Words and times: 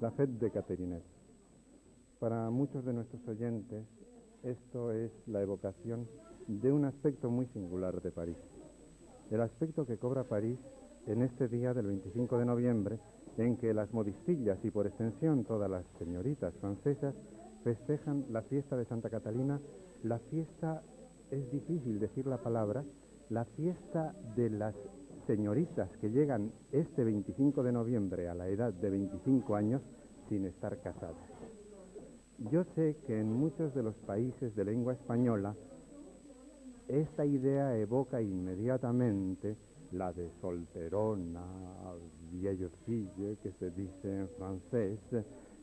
La 0.00 0.12
FED 0.12 0.28
de 0.28 0.52
Caterinet. 0.52 1.02
Para 2.20 2.50
muchos 2.50 2.84
de 2.84 2.92
nuestros 2.92 3.26
oyentes, 3.26 3.84
esto 4.44 4.92
es 4.92 5.10
la 5.26 5.42
evocación 5.42 6.06
de 6.46 6.70
un 6.70 6.84
aspecto 6.84 7.30
muy 7.30 7.46
singular 7.46 8.00
de 8.00 8.12
París. 8.12 8.36
El 9.32 9.40
aspecto 9.40 9.86
que 9.86 9.98
cobra 9.98 10.22
París 10.22 10.56
en 11.08 11.22
este 11.22 11.48
día 11.48 11.74
del 11.74 11.86
25 11.86 12.38
de 12.38 12.44
noviembre, 12.44 13.00
en 13.38 13.56
que 13.56 13.74
las 13.74 13.92
modistillas 13.92 14.64
y 14.64 14.70
por 14.70 14.86
extensión 14.86 15.44
todas 15.44 15.68
las 15.68 15.84
señoritas 15.98 16.54
francesas 16.60 17.16
festejan 17.64 18.24
la 18.30 18.42
fiesta 18.42 18.76
de 18.76 18.84
Santa 18.84 19.10
Catalina, 19.10 19.60
la 20.04 20.20
fiesta, 20.30 20.80
es 21.32 21.50
difícil 21.50 21.98
decir 21.98 22.24
la 22.28 22.38
palabra, 22.38 22.84
la 23.30 23.44
fiesta 23.46 24.14
de 24.36 24.48
las 24.48 24.76
señoritas 25.28 25.90
que 26.00 26.08
llegan 26.08 26.50
este 26.72 27.04
25 27.04 27.62
de 27.62 27.70
noviembre 27.70 28.30
a 28.30 28.34
la 28.34 28.48
edad 28.48 28.72
de 28.72 28.88
25 28.88 29.56
años 29.56 29.82
sin 30.26 30.46
estar 30.46 30.80
casadas. 30.80 31.28
Yo 32.50 32.64
sé 32.74 32.96
que 33.06 33.20
en 33.20 33.30
muchos 33.30 33.74
de 33.74 33.82
los 33.82 33.94
países 33.94 34.56
de 34.56 34.64
lengua 34.64 34.94
española 34.94 35.54
esta 36.88 37.26
idea 37.26 37.76
evoca 37.76 38.22
inmediatamente 38.22 39.56
la 39.92 40.14
de 40.14 40.30
solterona, 40.40 41.44
vieillocille, 42.32 43.36
que 43.42 43.52
se 43.58 43.70
dice 43.70 44.20
en 44.20 44.28
francés, 44.38 44.98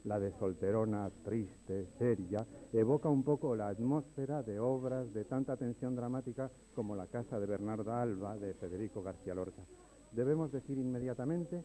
la 0.06 0.20
de 0.20 0.31
solterona 0.34 1.09
triste, 1.23 1.88
seria, 1.98 2.45
evoca 2.72 3.09
un 3.09 3.23
poco 3.23 3.56
la 3.56 3.70
atmósfera 3.70 4.44
de 4.44 4.59
obras 4.59 5.11
de 5.14 5.25
tanta 5.25 5.58
tensión 5.58 5.95
dramática 5.95 6.50
como 6.75 6.95
La 6.95 7.08
casa 7.08 7.39
de 7.39 7.48
Bernarda 7.48 8.02
Alba 8.02 8.38
de 8.38 8.53
Federico 8.53 9.02
García 9.02 9.33
Lorca. 9.33 9.64
Debemos 10.11 10.52
decir 10.52 10.78
inmediatamente 10.78 11.64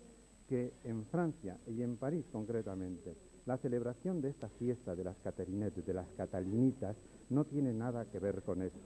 que 0.48 0.72
en 0.84 1.04
Francia 1.06 1.58
y 1.66 1.82
en 1.82 1.96
París 1.96 2.24
concretamente, 2.32 3.14
la 3.46 3.58
celebración 3.58 4.20
de 4.20 4.30
esta 4.30 4.48
fiesta 4.48 4.96
de 4.96 5.04
las 5.04 5.16
de 5.22 5.94
las 5.94 6.08
Catalinitas, 6.16 6.96
no 7.28 7.44
tiene 7.44 7.72
nada 7.72 8.06
que 8.06 8.18
ver 8.18 8.42
con 8.42 8.62
eso. 8.62 8.80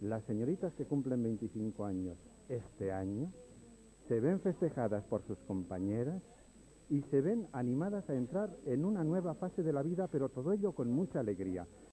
Las 0.00 0.24
señoritas 0.24 0.72
que 0.74 0.86
cumplen 0.86 1.22
25 1.22 1.84
años 1.84 2.16
este 2.48 2.90
año 2.90 3.30
se 4.08 4.20
ven 4.20 4.40
festejadas 4.40 5.04
por 5.04 5.22
sus 5.26 5.38
compañeras 5.40 6.22
y 6.90 7.02
se 7.02 7.20
ven 7.20 7.46
animadas 7.52 8.08
a 8.08 8.14
entrar 8.14 8.50
en 8.64 8.84
una 8.84 9.04
nueva 9.04 9.34
fase 9.34 9.62
de 9.62 9.72
la 9.72 9.82
vida, 9.82 10.08
pero 10.08 10.28
todo 10.28 10.52
ello 10.52 10.72
con 10.72 10.90
mucha 10.90 11.20
alegría. 11.20 11.66